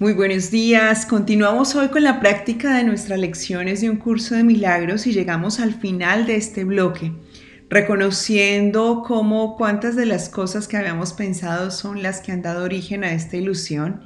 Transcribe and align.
Muy 0.00 0.14
buenos 0.14 0.50
días. 0.50 1.04
Continuamos 1.04 1.74
hoy 1.74 1.88
con 1.88 2.02
la 2.02 2.20
práctica 2.20 2.74
de 2.74 2.84
nuestras 2.84 3.18
lecciones 3.18 3.82
de 3.82 3.90
un 3.90 3.98
curso 3.98 4.34
de 4.34 4.42
milagros 4.42 5.06
y 5.06 5.12
llegamos 5.12 5.60
al 5.60 5.74
final 5.74 6.24
de 6.24 6.36
este 6.36 6.64
bloque, 6.64 7.12
reconociendo 7.68 9.02
cómo 9.06 9.58
cuántas 9.58 9.96
de 9.96 10.06
las 10.06 10.30
cosas 10.30 10.68
que 10.68 10.78
habíamos 10.78 11.12
pensado 11.12 11.70
son 11.70 12.02
las 12.02 12.22
que 12.22 12.32
han 12.32 12.40
dado 12.40 12.64
origen 12.64 13.04
a 13.04 13.12
esta 13.12 13.36
ilusión 13.36 14.00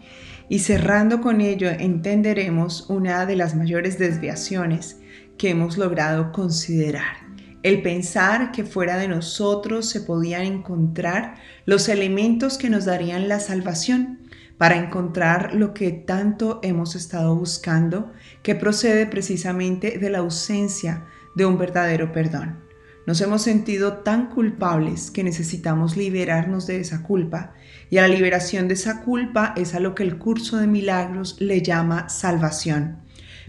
y 0.49 0.59
cerrando 0.59 1.21
con 1.21 1.41
ello 1.41 1.71
entenderemos 1.71 2.91
una 2.91 3.25
de 3.25 3.37
las 3.37 3.55
mayores 3.55 3.97
desviaciones 3.97 4.97
que 5.39 5.51
hemos 5.51 5.79
logrado 5.79 6.33
considerar. 6.33 7.19
El 7.63 7.83
pensar 7.83 8.51
que 8.51 8.65
fuera 8.65 8.99
de 8.99 9.07
nosotros 9.07 9.89
se 9.89 10.01
podían 10.01 10.43
encontrar 10.43 11.37
los 11.67 11.89
elementos 11.89 12.59
que 12.59 12.69
nos 12.69 12.85
darían 12.85 13.29
la 13.29 13.39
salvación 13.39 14.24
para 14.59 14.77
encontrar 14.77 15.55
lo 15.55 15.75
que 15.75 15.91
tanto 15.91 16.61
hemos 16.63 16.95
estado 16.95 17.35
buscando, 17.35 18.13
que 18.43 18.55
procede 18.55 19.07
precisamente 19.07 19.99
de 19.99 20.11
la 20.11 20.19
ausencia 20.19 21.07
de 21.35 21.45
un 21.47 21.59
verdadero 21.59 22.13
perdón. 22.13 22.65
Nos 23.07 23.21
hemos 23.21 23.43
sentido 23.43 23.99
tan 23.99 24.29
culpables 24.29 25.11
que 25.11 25.25
necesitamos 25.25 25.97
liberarnos 25.97 26.67
de 26.67 26.81
esa 26.81 27.03
culpa 27.03 27.53
y 27.91 27.99
a 27.99 28.03
la 28.03 28.15
liberación 28.15 28.67
de 28.67 28.75
esa 28.75 29.03
culpa 29.03 29.53
es 29.57 29.75
a 29.75 29.81
lo 29.81 29.95
que 29.95 30.05
el 30.05 30.17
curso 30.17 30.57
de 30.57 30.67
milagros 30.67 31.37
le 31.39 31.61
llama 31.61 32.09
salvación. 32.09 33.01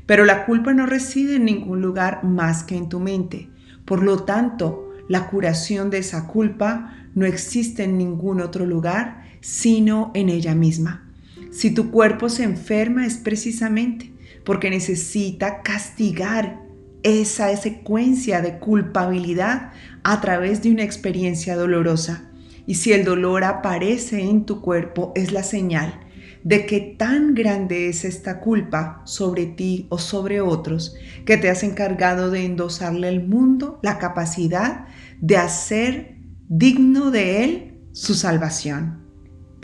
Pero 0.06 0.26
la 0.26 0.46
culpa 0.46 0.74
no 0.74 0.86
reside 0.86 1.38
en 1.38 1.46
ningún 1.46 1.82
lugar 1.82 2.26
más 2.26 2.64
que 2.64 2.76
en 2.76 2.90
tu 2.90 3.00
mente. 3.00 3.50
Por 3.86 4.04
lo 4.04 4.24
tanto, 4.24 4.92
la 5.08 5.28
curación 5.28 5.90
de 5.90 6.00
esa 6.00 6.28
culpa 6.28 6.94
no 7.14 7.26
existe 7.26 7.84
en 7.86 7.98
ningún 7.98 8.42
otro 8.42 8.66
lugar 8.66 9.25
sino 9.46 10.10
en 10.16 10.30
ella 10.30 10.56
misma. 10.56 11.08
Si 11.52 11.70
tu 11.70 11.92
cuerpo 11.92 12.30
se 12.30 12.44
enferma 12.44 13.06
es 13.06 13.18
precisamente 13.18 14.12
porque 14.44 14.72
necesita 14.72 15.62
castigar 15.62 16.64
esa 17.04 17.56
secuencia 17.56 18.42
de 18.42 18.58
culpabilidad 18.58 19.72
a 20.04 20.20
través 20.20 20.64
de 20.64 20.72
una 20.72 20.82
experiencia 20.82 21.56
dolorosa. 21.56 22.32
Y 22.66 22.76
si 22.76 22.92
el 22.92 23.06
dolor 23.06 23.44
aparece 23.44 24.24
en 24.24 24.48
tu 24.48 24.62
cuerpo 24.62 25.12
es 25.16 25.32
la 25.32 25.44
señal 25.44 26.00
de 26.44 26.66
que 26.66 26.80
tan 26.80 27.36
grande 27.36 27.88
es 27.88 28.04
esta 28.04 28.40
culpa 28.40 29.04
sobre 29.06 29.46
ti 29.46 29.86
o 29.90 30.00
sobre 30.00 30.42
otros 30.42 30.96
que 31.24 31.38
te 31.38 31.52
has 31.52 31.62
encargado 31.62 32.32
de 32.32 32.46
endosarle 32.46 33.10
al 33.10 33.28
mundo 33.28 33.80
la 33.84 34.00
capacidad 34.00 34.88
de 35.22 35.38
hacer 35.38 36.18
digno 36.50 37.12
de 37.12 37.44
él 37.44 37.74
su 37.92 38.16
salvación. 38.16 39.05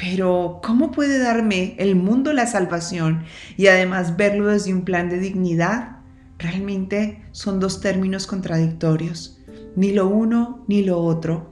Pero, 0.02 0.62
¿cómo 0.64 0.90
puede 0.90 1.20
darme 1.20 1.76
el 1.78 1.96
mundo 1.96 2.34
la 2.34 2.48
salvación 2.48 3.24
y 3.56 3.68
además 3.68 4.18
verlo 4.18 4.48
desde 4.48 4.74
un 4.74 4.84
plan 4.84 5.10
de 5.10 5.20
dignidad? 5.20 5.98
Realmente 6.40 7.22
son 7.34 7.60
dos 7.60 7.82
términos 7.82 8.26
contradictorios, 8.26 9.40
ni 9.76 9.92
lo 9.92 10.08
uno 10.08 10.66
ni 10.68 10.82
lo 10.82 10.98
otro. 10.98 11.52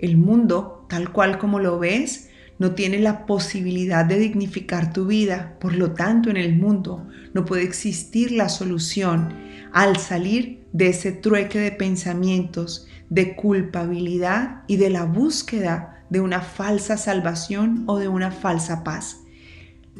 El 0.00 0.16
mundo, 0.16 0.86
tal 0.88 1.12
cual 1.12 1.38
como 1.38 1.60
lo 1.60 1.78
ves, 1.78 2.30
no 2.58 2.72
tiene 2.72 2.98
la 2.98 3.26
posibilidad 3.26 4.04
de 4.04 4.18
dignificar 4.18 4.92
tu 4.92 5.06
vida, 5.06 5.56
por 5.60 5.72
lo 5.76 5.92
tanto 5.92 6.30
en 6.30 6.36
el 6.36 6.56
mundo 6.56 7.06
no 7.32 7.44
puede 7.44 7.62
existir 7.62 8.32
la 8.32 8.48
solución 8.48 9.32
al 9.72 9.98
salir 9.98 10.64
de 10.72 10.88
ese 10.88 11.12
trueque 11.12 11.60
de 11.60 11.70
pensamientos, 11.70 12.88
de 13.08 13.36
culpabilidad 13.36 14.62
y 14.66 14.78
de 14.78 14.90
la 14.90 15.04
búsqueda 15.04 15.97
de 16.10 16.20
una 16.20 16.40
falsa 16.40 16.96
salvación 16.96 17.84
o 17.86 17.98
de 17.98 18.08
una 18.08 18.30
falsa 18.30 18.84
paz. 18.84 19.24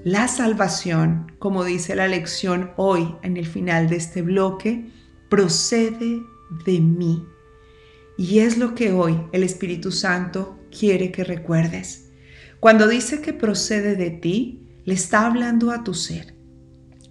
La 0.05 0.29
salvación, 0.29 1.33
como 1.39 1.65
dice 1.65 1.97
la 1.97 2.07
lección 2.07 2.71
hoy 2.77 3.17
en 3.23 3.37
el 3.37 3.47
final 3.47 3.89
de 3.89 3.97
este 3.97 4.23
bloque, 4.23 4.91
procede 5.29 6.23
de 6.65 6.81
mí. 6.81 7.27
Y 8.17 8.39
es 8.39 8.59
lo 8.59 8.75
que 8.75 8.93
hoy 8.93 9.21
el 9.33 9.43
Espíritu 9.43 9.91
Santo 9.91 10.59
quiere 10.77 11.11
que 11.11 11.25
recuerdes. 11.25 12.11
Cuando 12.61 12.89
dice 12.89 13.21
que 13.21 13.33
procede 13.33 13.97
de 13.97 14.11
ti, 14.11 14.69
le 14.85 14.95
está 14.95 15.27
hablando 15.27 15.71
a 15.71 15.85
tu 15.85 15.95
ser. 15.95 16.35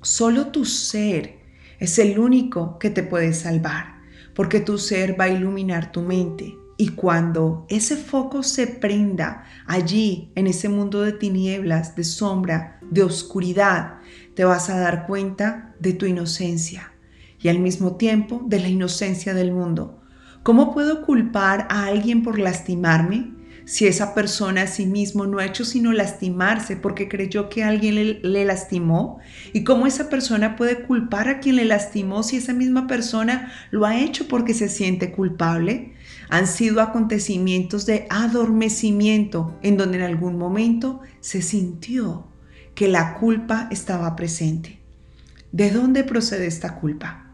Solo 0.01 0.47
tu 0.47 0.65
ser 0.65 1.39
es 1.79 1.99
el 1.99 2.17
único 2.19 2.79
que 2.79 2.89
te 2.89 3.03
puede 3.03 3.33
salvar, 3.33 4.01
porque 4.33 4.59
tu 4.59 4.77
ser 4.77 5.19
va 5.19 5.25
a 5.25 5.29
iluminar 5.29 5.91
tu 5.91 6.01
mente, 6.01 6.55
y 6.77 6.89
cuando 6.89 7.65
ese 7.69 7.97
foco 7.97 8.43
se 8.43 8.67
prenda 8.67 9.45
allí, 9.65 10.31
en 10.35 10.45
ese 10.45 10.69
mundo 10.69 11.01
de 11.01 11.11
tinieblas, 11.11 11.95
de 11.95 12.03
sombra, 12.03 12.79
de 12.89 13.01
oscuridad, 13.01 13.95
te 14.35 14.45
vas 14.45 14.69
a 14.69 14.79
dar 14.79 15.07
cuenta 15.07 15.75
de 15.79 15.93
tu 15.93 16.05
inocencia 16.05 16.93
y 17.41 17.49
al 17.49 17.59
mismo 17.59 17.95
tiempo 17.97 18.43
de 18.45 18.59
la 18.59 18.69
inocencia 18.69 19.33
del 19.33 19.51
mundo. 19.51 20.01
¿Cómo 20.43 20.73
puedo 20.73 21.05
culpar 21.05 21.67
a 21.69 21.85
alguien 21.85 22.23
por 22.23 22.39
lastimarme 22.39 23.33
si 23.65 23.85
esa 23.85 24.13
persona 24.13 24.61
a 24.61 24.67
sí 24.67 24.85
mismo 24.85 25.25
no 25.27 25.39
ha 25.39 25.45
hecho 25.45 25.65
sino 25.65 25.91
lastimarse 25.91 26.77
porque 26.77 27.09
creyó 27.09 27.49
que 27.49 27.63
alguien 27.63 28.21
le, 28.21 28.45
lastimó? 28.45 29.19
¿Y 29.51 29.63
cómo 29.63 29.87
esa 29.87 30.09
persona 30.09 30.55
puede 30.55 30.83
culpar 30.83 31.27
a 31.27 31.39
quien 31.39 31.57
le 31.57 31.65
lastimó 31.65 32.23
si 32.23 32.37
esa 32.37 32.53
misma 32.53 32.87
persona 32.87 33.51
lo 33.71 33.85
ha 33.85 33.99
hecho 33.99 34.27
porque 34.27 34.53
se 34.53 34.69
siente 34.69 35.11
culpable? 35.11 35.93
Han 36.29 36.47
sido 36.47 36.81
acontecimientos 36.81 37.85
de 37.85 38.07
adormecimiento 38.09 39.57
en 39.61 39.77
donde 39.77 39.97
en 39.97 40.03
algún 40.03 40.37
momento 40.37 41.01
se 41.19 41.41
sintió 41.41 42.27
que 42.75 42.87
la 42.87 43.15
culpa 43.15 43.67
estaba 43.71 44.15
presente. 44.15 44.79
¿De 45.51 45.71
dónde 45.71 46.03
procede 46.03 46.47
esta 46.47 46.75
culpa? 46.75 47.31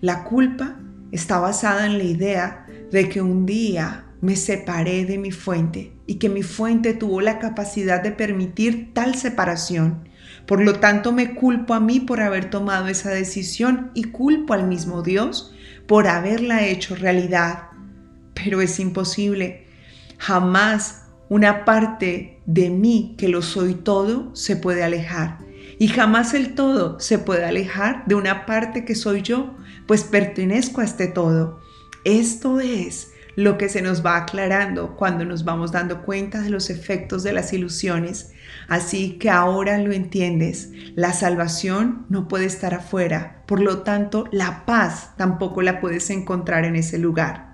La 0.00 0.24
culpa 0.24 0.76
está 1.12 1.38
basada 1.40 1.86
en 1.86 1.98
la 1.98 2.04
idea 2.04 2.66
de 2.90 3.08
que 3.08 3.20
un 3.20 3.46
día 3.46 4.06
me 4.20 4.36
separé 4.36 5.04
de 5.04 5.18
mi 5.18 5.30
fuente 5.30 5.92
y 6.06 6.14
que 6.14 6.28
mi 6.28 6.42
fuente 6.42 6.94
tuvo 6.94 7.20
la 7.20 7.38
capacidad 7.38 8.02
de 8.02 8.12
permitir 8.12 8.92
tal 8.94 9.14
separación. 9.14 10.08
Por 10.46 10.62
lo 10.62 10.80
tanto, 10.80 11.12
me 11.12 11.34
culpo 11.34 11.74
a 11.74 11.80
mí 11.80 12.00
por 12.00 12.20
haber 12.20 12.48
tomado 12.48 12.88
esa 12.88 13.10
decisión 13.10 13.90
y 13.94 14.04
culpo 14.04 14.54
al 14.54 14.66
mismo 14.66 15.02
Dios 15.02 15.54
por 15.86 16.06
haberla 16.06 16.66
hecho 16.66 16.94
realidad 16.94 17.67
pero 18.42 18.60
es 18.60 18.78
imposible. 18.80 19.66
Jamás 20.18 21.04
una 21.28 21.64
parte 21.64 22.40
de 22.46 22.70
mí 22.70 23.14
que 23.18 23.28
lo 23.28 23.42
soy 23.42 23.74
todo 23.74 24.34
se 24.34 24.56
puede 24.56 24.82
alejar. 24.82 25.38
Y 25.78 25.88
jamás 25.88 26.34
el 26.34 26.54
todo 26.54 26.98
se 26.98 27.18
puede 27.18 27.44
alejar 27.44 28.04
de 28.06 28.14
una 28.14 28.46
parte 28.46 28.84
que 28.84 28.94
soy 28.94 29.22
yo, 29.22 29.54
pues 29.86 30.02
pertenezco 30.04 30.80
a 30.80 30.84
este 30.84 31.06
todo. 31.06 31.60
Esto 32.04 32.60
es 32.60 33.12
lo 33.36 33.56
que 33.56 33.68
se 33.68 33.82
nos 33.82 34.04
va 34.04 34.16
aclarando 34.16 34.96
cuando 34.96 35.24
nos 35.24 35.44
vamos 35.44 35.70
dando 35.70 36.02
cuenta 36.02 36.40
de 36.40 36.50
los 36.50 36.70
efectos 36.70 37.22
de 37.22 37.32
las 37.32 37.52
ilusiones. 37.52 38.32
Así 38.66 39.18
que 39.18 39.30
ahora 39.30 39.78
lo 39.78 39.92
entiendes. 39.92 40.70
La 40.96 41.12
salvación 41.12 42.06
no 42.08 42.26
puede 42.26 42.46
estar 42.46 42.74
afuera. 42.74 43.44
Por 43.46 43.60
lo 43.60 43.82
tanto, 43.82 44.24
la 44.32 44.66
paz 44.66 45.12
tampoco 45.16 45.62
la 45.62 45.80
puedes 45.80 46.10
encontrar 46.10 46.64
en 46.64 46.74
ese 46.74 46.98
lugar. 46.98 47.47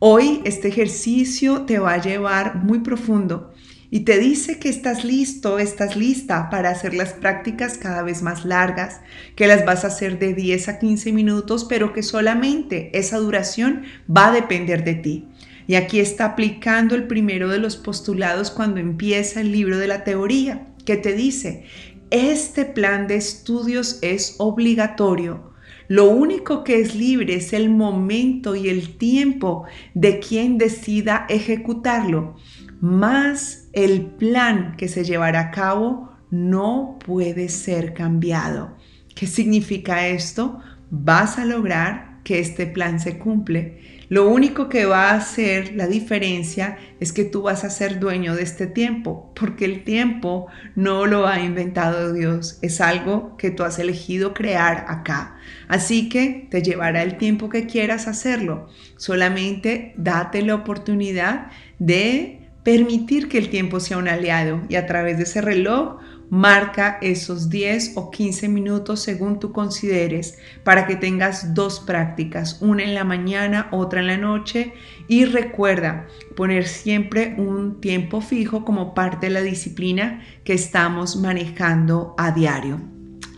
Hoy 0.00 0.42
este 0.44 0.68
ejercicio 0.68 1.62
te 1.62 1.80
va 1.80 1.94
a 1.94 2.00
llevar 2.00 2.54
muy 2.54 2.78
profundo 2.78 3.52
y 3.90 4.00
te 4.00 4.20
dice 4.20 4.60
que 4.60 4.68
estás 4.68 5.04
listo, 5.04 5.58
estás 5.58 5.96
lista 5.96 6.50
para 6.50 6.70
hacer 6.70 6.94
las 6.94 7.14
prácticas 7.14 7.78
cada 7.78 8.04
vez 8.04 8.22
más 8.22 8.44
largas, 8.44 9.00
que 9.34 9.48
las 9.48 9.64
vas 9.64 9.82
a 9.82 9.88
hacer 9.88 10.20
de 10.20 10.34
10 10.34 10.68
a 10.68 10.78
15 10.78 11.10
minutos, 11.12 11.64
pero 11.64 11.92
que 11.92 12.04
solamente 12.04 12.96
esa 12.96 13.18
duración 13.18 13.82
va 14.08 14.28
a 14.28 14.32
depender 14.32 14.84
de 14.84 14.94
ti. 14.94 15.26
Y 15.66 15.74
aquí 15.74 15.98
está 15.98 16.26
aplicando 16.26 16.94
el 16.94 17.08
primero 17.08 17.48
de 17.48 17.58
los 17.58 17.76
postulados 17.76 18.52
cuando 18.52 18.78
empieza 18.78 19.40
el 19.40 19.50
libro 19.50 19.78
de 19.78 19.88
la 19.88 20.04
teoría, 20.04 20.68
que 20.84 20.96
te 20.96 21.12
dice, 21.12 21.64
este 22.10 22.64
plan 22.66 23.08
de 23.08 23.16
estudios 23.16 23.98
es 24.02 24.36
obligatorio 24.38 25.57
lo 25.88 26.10
único 26.10 26.64
que 26.64 26.80
es 26.80 26.94
libre 26.94 27.36
es 27.36 27.52
el 27.52 27.70
momento 27.70 28.54
y 28.54 28.68
el 28.68 28.98
tiempo 28.98 29.64
de 29.94 30.20
quien 30.20 30.58
decida 30.58 31.24
ejecutarlo, 31.28 32.36
más 32.80 33.68
el 33.72 34.02
plan 34.02 34.76
que 34.76 34.88
se 34.88 35.04
llevará 35.04 35.40
a 35.40 35.50
cabo 35.50 36.12
no 36.30 36.98
puede 37.04 37.48
ser 37.48 37.94
cambiado. 37.94 38.76
¿Qué 39.14 39.26
significa 39.26 40.06
esto? 40.06 40.60
Vas 40.90 41.38
a 41.38 41.46
lograr 41.46 42.20
que 42.22 42.38
este 42.38 42.66
plan 42.66 43.00
se 43.00 43.18
cumple 43.18 43.97
lo 44.08 44.28
único 44.28 44.68
que 44.68 44.86
va 44.86 45.10
a 45.10 45.16
hacer 45.16 45.74
la 45.74 45.86
diferencia 45.86 46.78
es 46.98 47.12
que 47.12 47.24
tú 47.24 47.42
vas 47.42 47.64
a 47.64 47.70
ser 47.70 48.00
dueño 48.00 48.34
de 48.34 48.42
este 48.42 48.66
tiempo, 48.66 49.32
porque 49.34 49.66
el 49.66 49.84
tiempo 49.84 50.46
no 50.74 51.06
lo 51.06 51.26
ha 51.26 51.40
inventado 51.40 52.12
Dios, 52.12 52.58
es 52.62 52.80
algo 52.80 53.36
que 53.36 53.50
tú 53.50 53.64
has 53.64 53.78
elegido 53.78 54.32
crear 54.32 54.86
acá. 54.88 55.36
Así 55.68 56.08
que 56.08 56.48
te 56.50 56.62
llevará 56.62 57.02
el 57.02 57.18
tiempo 57.18 57.50
que 57.50 57.66
quieras 57.66 58.08
hacerlo. 58.08 58.68
Solamente 58.96 59.92
date 59.96 60.42
la 60.42 60.54
oportunidad 60.54 61.48
de 61.78 62.48
permitir 62.62 63.28
que 63.28 63.38
el 63.38 63.50
tiempo 63.50 63.80
sea 63.80 63.98
un 63.98 64.08
aliado 64.08 64.62
y 64.68 64.76
a 64.76 64.86
través 64.86 65.16
de 65.18 65.22
ese 65.24 65.40
reloj 65.40 65.98
Marca 66.30 66.98
esos 67.00 67.48
10 67.48 67.92
o 67.96 68.10
15 68.10 68.48
minutos 68.48 69.02
según 69.02 69.40
tú 69.40 69.52
consideres 69.52 70.38
para 70.62 70.86
que 70.86 70.96
tengas 70.96 71.54
dos 71.54 71.80
prácticas, 71.80 72.58
una 72.60 72.82
en 72.82 72.94
la 72.94 73.04
mañana, 73.04 73.68
otra 73.70 74.00
en 74.00 74.08
la 74.08 74.18
noche 74.18 74.74
y 75.08 75.24
recuerda 75.24 76.06
poner 76.36 76.66
siempre 76.66 77.34
un 77.38 77.80
tiempo 77.80 78.20
fijo 78.20 78.64
como 78.64 78.94
parte 78.94 79.28
de 79.28 79.32
la 79.32 79.40
disciplina 79.40 80.22
que 80.44 80.52
estamos 80.52 81.16
manejando 81.16 82.14
a 82.18 82.32
diario. 82.32 82.80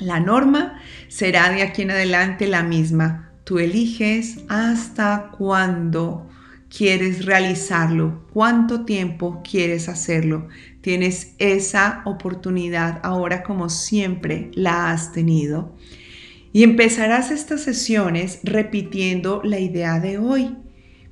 La 0.01 0.19
norma 0.19 0.81
será 1.09 1.51
de 1.51 1.63
aquí 1.63 1.83
en 1.83 1.93
adelante 1.93 2.49
la 2.49 2.63
misma. 2.63 3.33
Tú 3.45 3.59
eliges 3.59 4.39
hasta 4.49 5.31
cuándo 5.37 6.27
quieres 6.71 7.27
realizarlo, 7.27 8.27
cuánto 8.33 8.85
tiempo 8.85 9.43
quieres 9.49 9.89
hacerlo. 9.89 10.49
Tienes 10.81 11.35
esa 11.39 12.03
oportunidad 12.05 13.01
ahora 13.03 13.43
como 13.43 13.69
siempre 13.69 14.51
la 14.55 14.91
has 14.91 15.13
tenido. 15.13 15.77
Y 16.53 16.63
empezarás 16.63 17.31
estas 17.31 17.63
sesiones 17.63 18.41
repitiendo 18.43 19.41
la 19.45 19.59
idea 19.61 20.01
de 20.01 20.19
hoy. 20.19 20.57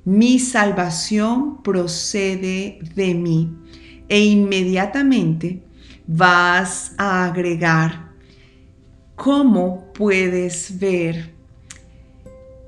Mi 0.05 0.39
salvación 0.39 1.61
procede 1.61 2.79
de 2.95 3.13
mí. 3.13 3.55
E 4.09 4.21
inmediatamente 4.21 5.61
vas 6.07 6.93
a 6.97 7.25
agregar 7.25 8.09
cómo 9.15 9.93
puedes 9.93 10.79
ver 10.79 11.35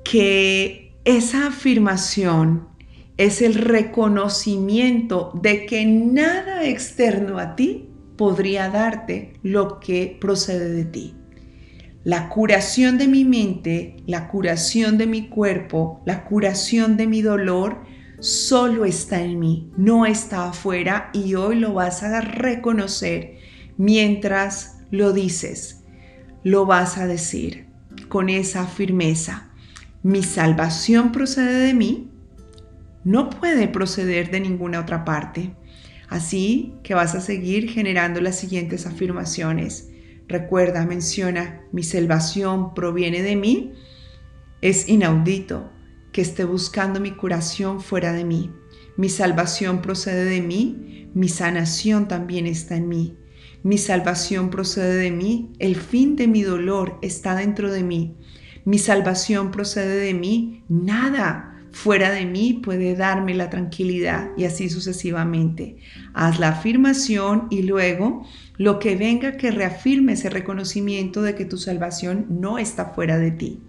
que 0.04 0.92
esa 1.04 1.48
afirmación 1.48 2.68
es 3.16 3.42
el 3.42 3.54
reconocimiento 3.54 5.32
de 5.40 5.66
que 5.66 5.84
nada 5.84 6.64
externo 6.64 7.38
a 7.38 7.56
ti 7.56 7.88
podría 8.16 8.68
darte 8.68 9.34
lo 9.42 9.80
que 9.80 10.16
procede 10.20 10.70
de 10.70 10.84
ti. 10.84 11.14
La 12.04 12.28
curación 12.28 12.98
de 12.98 13.06
mi 13.06 13.24
mente, 13.24 13.96
la 14.06 14.28
curación 14.28 14.98
de 14.98 15.06
mi 15.06 15.28
cuerpo, 15.28 16.02
la 16.04 16.24
curación 16.24 16.96
de 16.96 17.06
mi 17.06 17.22
dolor, 17.22 17.84
solo 18.18 18.84
está 18.84 19.20
en 19.20 19.38
mí, 19.38 19.70
no 19.76 20.06
está 20.06 20.48
afuera 20.48 21.10
y 21.12 21.34
hoy 21.34 21.58
lo 21.58 21.74
vas 21.74 22.02
a 22.02 22.20
reconocer 22.20 23.38
mientras 23.76 24.78
lo 24.90 25.12
dices. 25.12 25.84
Lo 26.44 26.66
vas 26.66 26.98
a 26.98 27.06
decir 27.06 27.66
con 28.08 28.28
esa 28.28 28.66
firmeza. 28.66 29.50
Mi 30.02 30.22
salvación 30.22 31.12
procede 31.12 31.66
de 31.66 31.74
mí, 31.74 32.11
no 33.04 33.30
puede 33.30 33.68
proceder 33.68 34.30
de 34.30 34.40
ninguna 34.40 34.80
otra 34.80 35.04
parte. 35.04 35.54
Así 36.08 36.74
que 36.82 36.94
vas 36.94 37.14
a 37.14 37.20
seguir 37.20 37.70
generando 37.70 38.20
las 38.20 38.38
siguientes 38.38 38.86
afirmaciones. 38.86 39.88
Recuerda, 40.28 40.84
menciona, 40.86 41.62
mi 41.72 41.82
salvación 41.82 42.74
proviene 42.74 43.22
de 43.22 43.36
mí. 43.36 43.72
Es 44.60 44.88
inaudito 44.88 45.70
que 46.12 46.20
esté 46.20 46.44
buscando 46.44 47.00
mi 47.00 47.12
curación 47.12 47.80
fuera 47.80 48.12
de 48.12 48.24
mí. 48.24 48.50
Mi 48.96 49.08
salvación 49.08 49.80
procede 49.80 50.24
de 50.24 50.42
mí, 50.42 51.08
mi 51.14 51.28
sanación 51.28 52.08
también 52.08 52.46
está 52.46 52.76
en 52.76 52.88
mí. 52.88 53.16
Mi 53.62 53.78
salvación 53.78 54.50
procede 54.50 54.96
de 54.96 55.10
mí, 55.10 55.52
el 55.58 55.76
fin 55.76 56.16
de 56.16 56.28
mi 56.28 56.42
dolor 56.42 56.98
está 57.00 57.34
dentro 57.34 57.72
de 57.72 57.82
mí. 57.82 58.16
Mi 58.64 58.78
salvación 58.78 59.50
procede 59.50 59.96
de 59.96 60.14
mí, 60.14 60.64
nada 60.68 61.51
fuera 61.72 62.10
de 62.10 62.26
mí 62.26 62.54
puede 62.54 62.94
darme 62.94 63.34
la 63.34 63.50
tranquilidad 63.50 64.30
y 64.36 64.44
así 64.44 64.68
sucesivamente. 64.68 65.78
Haz 66.14 66.38
la 66.38 66.50
afirmación 66.50 67.48
y 67.50 67.62
luego 67.62 68.26
lo 68.56 68.78
que 68.78 68.96
venga 68.96 69.36
que 69.36 69.50
reafirme 69.50 70.12
ese 70.12 70.30
reconocimiento 70.30 71.22
de 71.22 71.34
que 71.34 71.44
tu 71.44 71.56
salvación 71.56 72.26
no 72.28 72.58
está 72.58 72.86
fuera 72.86 73.18
de 73.18 73.30
ti. 73.32 73.60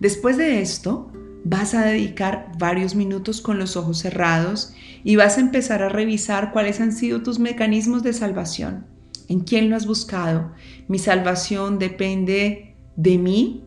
Después 0.00 0.36
de 0.36 0.60
esto, 0.60 1.12
vas 1.44 1.74
a 1.74 1.84
dedicar 1.84 2.52
varios 2.58 2.94
minutos 2.94 3.40
con 3.40 3.58
los 3.58 3.76
ojos 3.76 3.98
cerrados 3.98 4.74
y 5.04 5.16
vas 5.16 5.38
a 5.38 5.40
empezar 5.40 5.82
a 5.82 5.88
revisar 5.88 6.52
cuáles 6.52 6.80
han 6.80 6.92
sido 6.92 7.22
tus 7.22 7.38
mecanismos 7.38 8.02
de 8.02 8.12
salvación. 8.12 8.86
¿En 9.28 9.40
quién 9.40 9.70
lo 9.70 9.76
has 9.76 9.86
buscado? 9.86 10.52
Mi 10.88 10.98
salvación 10.98 11.78
depende 11.78 12.74
de 12.96 13.18
mí, 13.18 13.65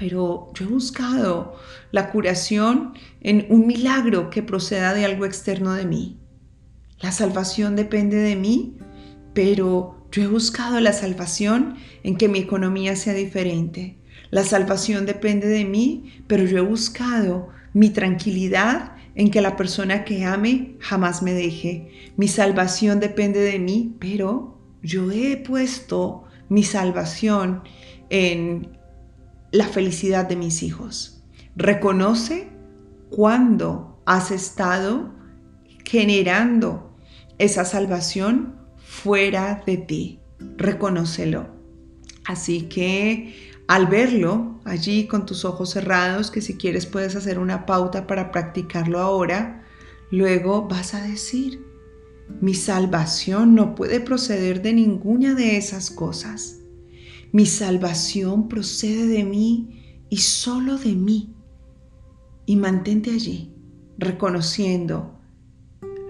pero 0.00 0.50
yo 0.54 0.64
he 0.64 0.68
buscado 0.68 1.56
la 1.92 2.10
curación 2.10 2.94
en 3.20 3.46
un 3.50 3.66
milagro 3.66 4.30
que 4.30 4.42
proceda 4.42 4.94
de 4.94 5.04
algo 5.04 5.26
externo 5.26 5.74
de 5.74 5.84
mí. 5.84 6.16
La 7.00 7.12
salvación 7.12 7.76
depende 7.76 8.16
de 8.16 8.34
mí, 8.34 8.78
pero 9.34 10.06
yo 10.10 10.22
he 10.22 10.26
buscado 10.26 10.80
la 10.80 10.94
salvación 10.94 11.76
en 12.02 12.16
que 12.16 12.28
mi 12.28 12.38
economía 12.38 12.96
sea 12.96 13.12
diferente. 13.12 13.98
La 14.30 14.42
salvación 14.42 15.04
depende 15.04 15.48
de 15.48 15.66
mí, 15.66 16.22
pero 16.26 16.44
yo 16.44 16.56
he 16.56 16.62
buscado 16.62 17.50
mi 17.74 17.90
tranquilidad 17.90 18.92
en 19.14 19.30
que 19.30 19.42
la 19.42 19.54
persona 19.54 20.06
que 20.06 20.24
ame 20.24 20.76
jamás 20.80 21.22
me 21.22 21.34
deje. 21.34 22.12
Mi 22.16 22.26
salvación 22.26 23.00
depende 23.00 23.40
de 23.40 23.58
mí, 23.58 23.96
pero 24.00 24.58
yo 24.82 25.12
he 25.12 25.36
puesto 25.36 26.24
mi 26.48 26.62
salvación 26.62 27.64
en 28.08 28.79
la 29.50 29.66
felicidad 29.66 30.28
de 30.28 30.36
mis 30.36 30.62
hijos. 30.62 31.22
Reconoce 31.56 32.48
cuando 33.10 34.00
has 34.06 34.30
estado 34.30 35.12
generando 35.84 36.96
esa 37.38 37.64
salvación 37.64 38.56
fuera 38.76 39.62
de 39.66 39.76
ti. 39.76 40.20
Reconócelo. 40.56 41.48
Así 42.24 42.62
que 42.62 43.50
al 43.66 43.86
verlo 43.86 44.60
allí 44.64 45.06
con 45.06 45.26
tus 45.26 45.44
ojos 45.44 45.70
cerrados, 45.70 46.30
que 46.30 46.40
si 46.40 46.56
quieres 46.56 46.86
puedes 46.86 47.16
hacer 47.16 47.38
una 47.38 47.66
pauta 47.66 48.06
para 48.06 48.30
practicarlo 48.30 48.98
ahora, 48.98 49.64
luego 50.10 50.68
vas 50.68 50.94
a 50.94 51.02
decir, 51.02 51.64
mi 52.40 52.54
salvación 52.54 53.54
no 53.54 53.74
puede 53.74 54.00
proceder 54.00 54.62
de 54.62 54.72
ninguna 54.72 55.34
de 55.34 55.56
esas 55.56 55.90
cosas. 55.90 56.59
Mi 57.32 57.46
salvación 57.46 58.48
procede 58.48 59.06
de 59.06 59.24
mí 59.24 60.04
y 60.08 60.18
solo 60.18 60.76
de 60.78 60.94
mí. 60.94 61.34
Y 62.46 62.56
mantente 62.56 63.10
allí, 63.10 63.54
reconociendo 63.98 65.20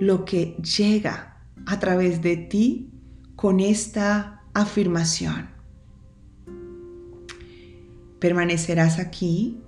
lo 0.01 0.25
que 0.25 0.57
llega 0.79 1.45
a 1.67 1.79
través 1.79 2.23
de 2.23 2.37
ti 2.37 2.91
con 3.37 3.61
esta 3.61 4.43
afirmación. 4.55 5.51
Permanecerás 8.19 8.99
aquí 8.99 9.59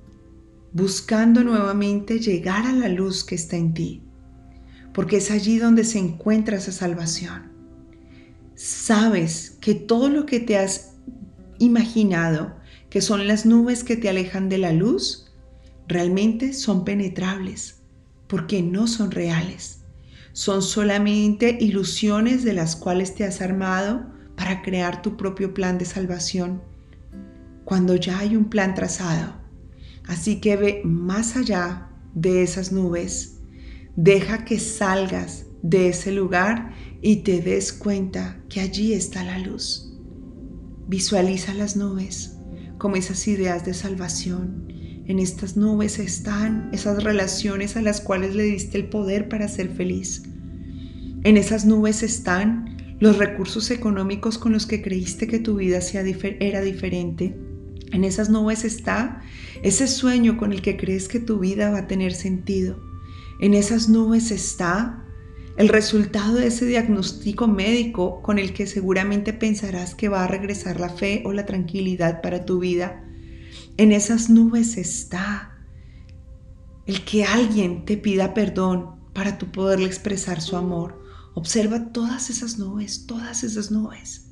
buscando 0.73 1.45
nuevamente 1.45 2.19
llegar 2.19 2.67
a 2.67 2.73
la 2.73 2.89
luz 2.89 3.25
que 3.25 3.35
está 3.35 3.57
en 3.57 3.75
ti, 3.75 4.03
porque 4.95 5.19
es 5.19 5.31
allí 5.31 5.59
donde 5.59 5.85
se 5.85 5.99
encuentra 5.99 6.57
esa 6.57 6.73
salvación. 6.73 7.53
Sabes 8.55 9.57
que 9.61 9.75
todo 9.75 10.09
lo 10.09 10.25
que 10.25 10.41
te 10.41 10.57
has 10.57 10.92
imaginado 11.63 12.57
que 12.91 13.01
son 13.01 13.27
las 13.27 13.47
nubes 13.47 13.85
que 13.85 13.97
te 13.97 14.09
alejan 14.09 14.49
de 14.49 14.59
la 14.59 14.73
luz, 14.73 15.33
realmente 15.89 16.53
son 16.53 16.85
penetrables, 16.85 17.83
porque 18.27 18.63
no 18.63 18.87
son 18.87 19.11
reales. 19.11 19.81
Son 20.33 20.63
solamente 20.63 21.57
ilusiones 21.61 22.45
de 22.45 22.53
las 22.53 22.77
cuales 22.77 23.15
te 23.15 23.25
has 23.25 23.41
armado 23.41 24.07
para 24.37 24.63
crear 24.63 25.03
tu 25.03 25.17
propio 25.17 25.55
plan 25.55 25.79
de 25.79 25.85
salvación, 25.85 26.63
cuando 27.65 27.97
ya 27.97 28.19
hay 28.19 28.37
un 28.37 28.47
plan 28.51 28.75
trazado. 28.75 29.35
Así 30.07 30.41
que 30.41 30.57
ve 30.57 30.83
más 30.85 31.37
allá 31.37 31.89
de 32.15 32.43
esas 32.43 32.73
nubes. 32.73 33.39
Deja 33.95 34.45
que 34.45 34.59
salgas 34.59 35.47
de 35.63 35.89
ese 35.91 36.13
lugar 36.13 36.75
y 37.01 37.17
te 37.17 37.41
des 37.41 37.73
cuenta 37.73 38.41
que 38.49 38.61
allí 38.61 38.95
está 38.95 39.23
la 39.23 39.39
luz. 39.39 39.92
Visualiza 40.93 41.55
las 41.55 41.75
nubes 41.75 42.37
como 42.77 42.97
esas 42.97 43.27
ideas 43.27 43.65
de 43.65 43.73
salvación. 43.73 44.67
En 45.07 45.21
estas 45.21 45.57
nubes 45.57 45.99
están 45.99 46.69
esas 46.71 47.03
relaciones 47.03 47.79
a 47.79 47.81
las 47.81 48.03
cuales 48.03 48.35
le 48.35 48.43
diste 48.43 48.77
el 48.77 48.91
poder 48.91 49.31
para 49.31 49.49
ser 49.49 49.71
feliz. 49.71 50.23
En 51.25 51.39
esas 51.39 51.65
nubes 51.65 52.03
están 52.03 52.77
los 53.01 53.17
recursos 53.17 53.71
económicos 53.71 54.37
con 54.37 54.53
los 54.53 54.67
que 54.67 54.83
creíste 54.83 55.29
que 55.29 55.39
tu 55.39 55.57
vida 55.57 55.79
era 56.41 56.61
diferente. 56.61 57.39
En 57.91 58.05
esas 58.05 58.29
nubes 58.29 58.63
está 58.63 59.23
ese 59.63 59.89
sueño 59.89 60.37
con 60.37 60.53
el 60.53 60.61
que 60.61 60.77
crees 60.77 61.09
que 61.09 61.21
tu 61.21 61.39
vida 61.39 61.71
va 61.71 61.79
a 61.79 61.87
tener 61.87 62.13
sentido. 62.13 62.79
En 63.41 63.55
esas 63.55 63.89
nubes 63.89 64.31
está 64.31 65.02
el 65.57 65.69
resultado 65.69 66.35
de 66.35 66.47
ese 66.47 66.67
diagnóstico 66.67 67.47
médico 67.47 68.23
con 68.23 68.39
el 68.39 68.55
que 68.55 68.67
seguramente 68.67 69.33
pensarás 69.33 69.95
que 69.95 70.09
va 70.09 70.25
a 70.25 70.29
regresar 70.29 70.81
la 70.81 70.89
fe 70.89 71.23
o 71.27 71.33
la 71.33 71.45
tranquilidad 71.45 72.23
para 72.23 72.45
tu 72.45 72.59
vida. 72.59 73.05
En 73.77 73.93
esas 73.93 74.31
nubes 74.31 74.77
está 74.77 75.59
el 76.87 77.05
que 77.05 77.25
alguien 77.25 77.85
te 77.85 77.97
pida 77.97 78.35
perdón 78.35 78.97
para 79.13 79.39
tu 79.39 79.53
poderle 79.53 79.87
expresar 79.87 80.41
su 80.41 80.57
amor. 80.57 81.03
Observa 81.35 81.93
todas 81.93 82.31
esas 82.31 82.59
nubes, 82.59 83.07
todas 83.07 83.45
esas 83.45 83.71
nubes. 83.71 84.29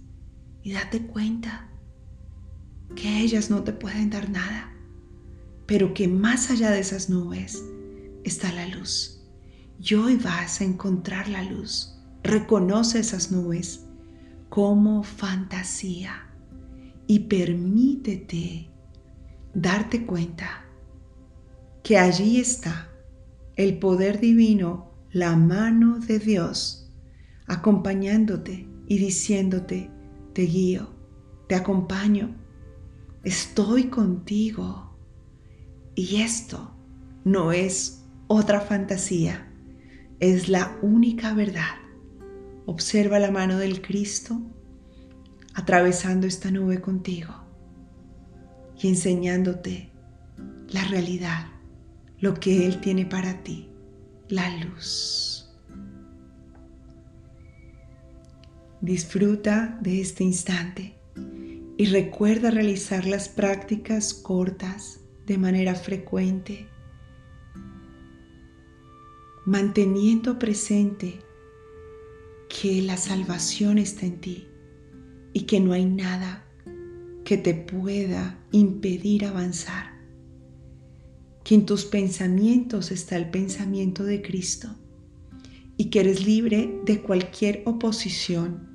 y 0.63 0.73
date 0.73 1.07
cuenta 1.07 1.71
que 2.95 3.21
ellas 3.21 3.49
no 3.49 3.63
te 3.63 3.73
pueden 3.73 4.11
dar 4.11 4.29
nada, 4.29 4.75
pero 5.65 5.95
que 5.95 6.07
más 6.07 6.51
allá 6.51 6.71
de 6.71 6.81
esas 6.81 7.09
nubes 7.09 7.65
está 8.25 8.53
la 8.53 8.67
luz. 8.67 9.20
Y 9.83 9.95
hoy 9.95 10.17
vas 10.17 10.61
a 10.61 10.65
encontrar 10.65 11.29
la 11.29 11.43
luz. 11.43 11.97
Reconoce 12.23 12.99
esas 12.99 13.33
nubes 13.33 13.87
como 14.51 15.03
fantasía 15.03 16.29
y 17.07 17.21
permítete 17.21 18.69
darte 19.55 20.05
cuenta 20.05 20.65
que 21.83 21.97
allí 21.97 22.39
está 22.39 22.91
el 23.57 23.79
poder 23.79 24.21
divino, 24.21 24.93
la 25.13 25.35
mano 25.35 25.99
de 25.99 26.19
Dios, 26.19 26.93
acompañándote 27.47 28.69
y 28.87 28.99
diciéndote, 28.99 29.91
te 30.35 30.43
guío, 30.43 30.91
te 31.49 31.55
acompaño, 31.55 32.37
estoy 33.25 33.85
contigo. 33.85 34.95
Y 35.95 36.21
esto 36.21 36.77
no 37.25 37.53
es 37.53 38.05
otra 38.29 38.61
fantasía, 38.61 39.50
es 40.21 40.49
la 40.49 40.79
única 40.83 41.35
verdad. 41.35 41.77
Observa 42.67 43.19
la 43.19 43.31
mano 43.31 43.59
del 43.59 43.81
Cristo 43.81 44.41
atravesando 45.55 46.27
esta 46.27 46.51
nube 46.51 46.81
contigo 46.81 47.35
y 48.81 48.89
enseñándote 48.89 49.91
la 50.69 50.85
realidad, 50.85 51.47
lo 52.19 52.35
que 52.35 52.67
Él 52.67 52.81
tiene 52.81 53.07
para 53.07 53.43
ti, 53.43 53.69
la 54.29 54.57
luz. 54.65 55.51
Disfruta 58.81 59.79
de 59.81 60.01
este 60.01 60.25
instante 60.25 60.97
y 61.77 61.87
recuerda 61.87 62.51
realizar 62.51 63.07
las 63.07 63.29
prácticas 63.29 64.15
cortas 64.15 65.01
de 65.27 65.39
manera 65.39 65.75
frecuente, 65.75 66.67
manteniendo 69.51 70.39
presente 70.39 71.19
que 72.49 72.83
la 72.83 72.97
salvación 72.97 73.79
está 73.79 74.07
en 74.07 74.21
ti 74.21 74.47
y 75.33 75.41
que 75.41 75.59
no 75.59 75.73
hay 75.73 75.87
nada 75.87 76.47
que 77.25 77.37
te 77.37 77.55
pueda 77.55 78.39
impedir 78.53 79.25
avanzar. 79.25 79.99
Que 81.43 81.57
en 81.57 81.67
tus 81.67 81.85
pensamientos 81.85 82.93
está 82.93 83.17
el 83.17 83.29
pensamiento 83.31 84.05
de 84.05 84.23
Cristo 84.23 84.69
y 85.77 85.91
que 85.91 85.99
eres 85.99 86.25
libre 86.25 86.81
de 86.87 87.03
cualquier 87.03 87.65
oposición, 87.67 88.69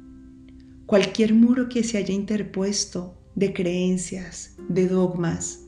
cualquier 0.86 1.34
muro 1.34 1.70
que 1.70 1.86
se 1.86 2.00
haya 2.00 2.14
interpuesto 2.14 3.18
de 3.34 3.54
creencias, 3.54 4.58
de 4.68 4.90
dogmas, 4.90 5.68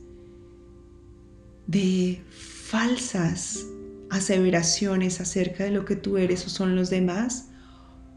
de 1.66 2.20
falsas 2.28 3.64
aseveraciones 4.10 5.20
acerca 5.20 5.64
de 5.64 5.70
lo 5.70 5.84
que 5.84 5.96
tú 5.96 6.16
eres 6.16 6.46
o 6.46 6.50
son 6.50 6.76
los 6.76 6.90
demás, 6.90 7.48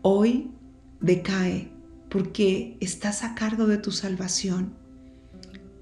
hoy 0.02 0.52
decae 1.00 1.72
porque 2.10 2.78
estás 2.82 3.24
a 3.24 3.36
cargo 3.36 3.68
de 3.68 3.78
tu 3.78 3.92
salvación 3.92 4.74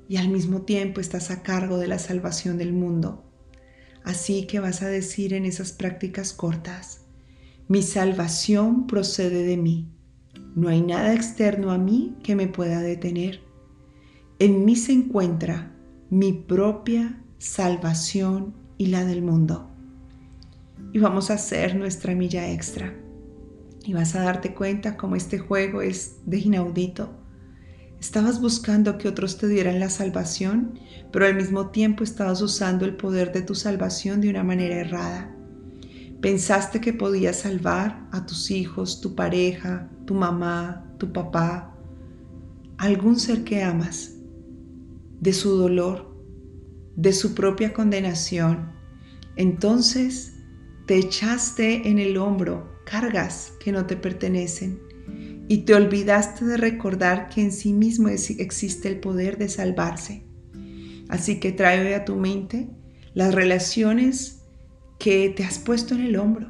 y 0.08 0.18
al 0.18 0.30
mismo 0.30 0.64
tiempo 0.64 1.02
estás 1.02 1.32
a 1.32 1.44
cargo 1.44 1.78
de 1.78 1.88
la 1.88 2.00
salvación 2.00 2.58
del 2.58 2.74
mundo. 2.74 3.24
Así 4.04 4.48
que 4.48 4.60
vas 4.60 4.82
a 4.82 4.88
decir 4.88 5.34
en 5.34 5.46
esas 5.46 5.72
prácticas 5.72 6.34
cortas, 6.34 7.02
mi 7.68 7.84
salvación 7.84 8.88
procede 8.88 9.44
de 9.44 9.58
mí. 9.58 9.92
No 10.56 10.70
hay 10.70 10.82
nada 10.82 11.14
externo 11.14 11.72
a 11.72 11.78
mí 11.78 12.16
que 12.24 12.36
me 12.36 12.48
pueda 12.48 12.82
detener. 12.82 13.42
En 14.40 14.66
mí 14.66 14.76
se 14.76 14.94
encuentra 14.94 15.76
mi 16.10 16.34
propia 16.34 17.22
salvación 17.38 18.56
y 18.80 18.88
la 18.88 19.06
del 19.06 19.22
mundo. 19.22 19.69
Y 20.92 21.00
vamos 21.00 21.30
a 21.30 21.36
hacer 21.36 21.76
nuestra 21.76 22.16
milla 22.16 22.52
extra 22.52 22.94
y 23.86 23.94
vas 23.94 24.16
a 24.16 24.24
darte 24.24 24.54
cuenta 24.54 24.98
cómo 24.98 25.16
este 25.16 25.40
juego 25.40 25.82
es 25.82 26.18
de 26.26 26.40
inaudito. 26.40 27.10
Estabas 28.00 28.40
buscando 28.40 28.98
que 28.98 29.08
otros 29.08 29.38
te 29.38 29.48
dieran 29.48 29.80
la 29.80 29.90
salvación, 29.90 30.80
pero 31.12 31.26
al 31.26 31.36
mismo 31.36 31.70
tiempo 31.70 32.04
estabas 32.04 32.42
usando 32.42 32.86
el 32.86 32.96
poder 32.96 33.32
de 33.34 33.42
tu 33.42 33.56
salvación 33.56 34.22
de 34.22 34.30
una 34.30 34.44
manera 34.44 34.76
errada. 34.76 35.36
Pensaste 36.22 36.82
que 36.82 36.94
podías 36.94 37.38
salvar 37.38 38.08
a 38.12 38.26
tus 38.26 38.52
hijos, 38.52 39.02
tu 39.02 39.16
pareja, 39.16 39.90
tu 40.06 40.14
mamá, 40.14 40.86
tu 40.98 41.12
papá, 41.12 41.76
algún 42.78 43.20
ser 43.20 43.44
que 43.44 43.64
amas, 43.64 44.16
de 45.20 45.34
su 45.34 45.58
dolor, 45.58 46.16
de 46.96 47.12
su 47.12 47.34
propia 47.34 47.74
condenación. 47.74 48.72
Entonces 49.36 50.39
te 50.90 50.98
echaste 50.98 51.88
en 51.88 52.00
el 52.00 52.18
hombro 52.18 52.68
cargas 52.84 53.54
que 53.60 53.72
no 53.72 53.86
te 53.86 53.96
pertenecen 53.96 54.80
y 55.48 55.60
te 55.60 55.76
olvidaste 55.76 56.46
de 56.46 56.58
recordar 56.58 57.30
que 57.30 57.42
en 57.42 57.52
sí 57.52 57.74
mismo 57.74 58.08
existe 58.08 58.88
el 58.88 59.00
poder 59.00 59.38
de 59.38 59.50
salvarse. 59.50 60.24
Así 61.08 61.40
que 61.40 61.52
trae 61.52 61.94
a 61.94 62.06
tu 62.06 62.16
mente 62.16 62.72
las 63.14 63.36
relaciones 63.36 64.42
que 64.98 65.30
te 65.30 65.44
has 65.44 65.60
puesto 65.60 65.94
en 65.94 66.02
el 66.02 66.16
hombro, 66.16 66.48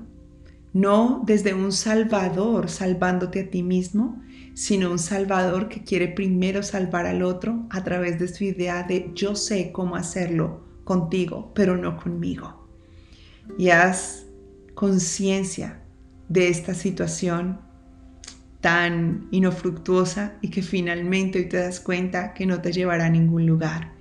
no 0.71 1.21
desde 1.25 1.53
un 1.53 1.73
salvador 1.73 2.69
salvándote 2.69 3.41
a 3.41 3.49
ti 3.49 3.61
mismo, 3.61 4.23
sino 4.53 4.89
un 4.89 4.99
salvador 4.99 5.67
que 5.67 5.83
quiere 5.83 6.07
primero 6.07 6.63
salvar 6.63 7.07
al 7.07 7.23
otro 7.23 7.67
a 7.71 7.83
través 7.83 8.17
de 8.19 8.29
su 8.29 8.45
idea 8.45 8.83
de 8.83 9.11
yo 9.13 9.35
sé 9.35 9.73
cómo 9.73 9.97
hacerlo 9.97 10.63
contigo, 10.85 11.51
pero 11.53 11.75
no 11.75 11.97
conmigo. 11.97 12.69
Y 13.57 13.71
haz 13.71 14.27
conciencia 14.79 15.81
de 16.29 16.47
esta 16.47 16.73
situación 16.73 17.59
tan 18.61 19.27
inofructuosa 19.29 20.37
y 20.41 20.51
que 20.51 20.61
finalmente 20.61 21.39
hoy 21.39 21.49
te 21.49 21.57
das 21.57 21.81
cuenta 21.81 22.33
que 22.33 22.45
no 22.45 22.61
te 22.61 22.71
llevará 22.71 23.07
a 23.07 23.09
ningún 23.09 23.45
lugar. 23.45 23.91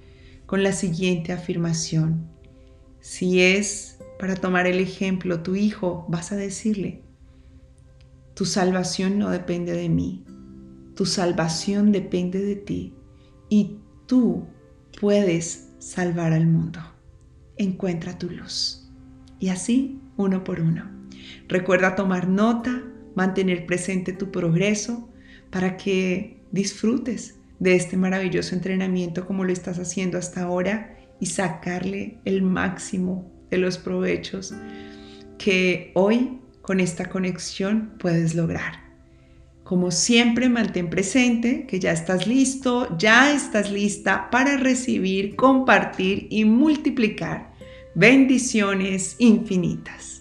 Con 0.46 0.62
la 0.62 0.70
siguiente 0.70 1.32
afirmación, 1.32 2.28
si 3.00 3.40
es 3.40 3.98
para 4.20 4.36
tomar 4.36 4.68
el 4.68 4.78
ejemplo 4.78 5.42
tu 5.42 5.56
hijo, 5.56 6.06
vas 6.08 6.30
a 6.30 6.36
decirle, 6.36 7.02
tu 8.34 8.44
salvación 8.44 9.18
no 9.18 9.30
depende 9.30 9.72
de 9.72 9.88
mí, 9.88 10.24
tu 10.94 11.06
salvación 11.06 11.90
depende 11.90 12.40
de 12.40 12.54
ti 12.54 12.94
y 13.48 13.78
tú 14.06 14.46
puedes 15.00 15.70
salvar 15.80 16.32
al 16.32 16.46
mundo. 16.46 16.78
Encuentra 17.56 18.16
tu 18.16 18.30
luz. 18.30 18.88
Y 19.40 19.48
así, 19.48 20.00
uno 20.18 20.44
por 20.44 20.60
uno. 20.60 20.90
Recuerda 21.48 21.94
tomar 21.94 22.28
nota, 22.28 22.82
mantener 23.14 23.64
presente 23.64 24.12
tu 24.12 24.30
progreso 24.30 25.08
para 25.50 25.78
que 25.78 26.42
disfrutes 26.52 27.38
de 27.58 27.74
este 27.74 27.96
maravilloso 27.96 28.54
entrenamiento 28.54 29.26
como 29.26 29.44
lo 29.44 29.52
estás 29.52 29.78
haciendo 29.78 30.18
hasta 30.18 30.42
ahora 30.42 30.98
y 31.18 31.26
sacarle 31.26 32.18
el 32.24 32.42
máximo 32.42 33.32
de 33.50 33.58
los 33.58 33.78
provechos 33.78 34.54
que 35.38 35.92
hoy 35.94 36.38
con 36.62 36.80
esta 36.80 37.08
conexión 37.08 37.94
puedes 37.98 38.34
lograr. 38.34 38.88
Como 39.64 39.90
siempre, 39.90 40.48
mantén 40.48 40.88
presente 40.88 41.66
que 41.66 41.78
ya 41.78 41.92
estás 41.92 42.26
listo, 42.26 42.96
ya 42.96 43.32
estás 43.32 43.70
lista 43.70 44.30
para 44.30 44.56
recibir, 44.56 45.36
compartir 45.36 46.26
y 46.30 46.44
multiplicar 46.44 47.47
bendiciones 47.98 49.16
infinitas. 49.18 50.17